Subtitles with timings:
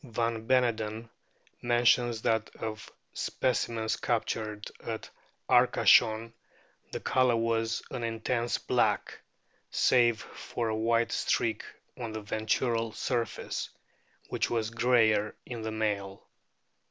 [0.03, 1.07] Van Beneden
[1.61, 5.07] mentions that of specimens captured at
[5.47, 6.33] Arcachon
[6.91, 9.19] the colour was an intense black
[9.69, 11.63] save for a white streak
[11.99, 13.69] on the ventral surface,
[14.29, 16.27] which was greyer in the male.